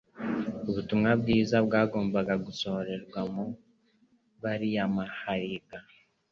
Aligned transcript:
ubutumwa 0.69 1.09
bwiza 1.21 1.57
bwagombaga 1.65 2.33
gusohoreza 2.45 3.19
mu 3.33 3.45
bariyamahariga. 4.41 5.77